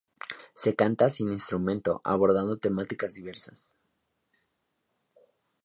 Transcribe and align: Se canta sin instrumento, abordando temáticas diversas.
Se 0.55 0.75
canta 0.75 1.11
sin 1.11 1.31
instrumento, 1.31 2.01
abordando 2.03 2.57
temáticas 2.57 3.13
diversas. 3.13 3.69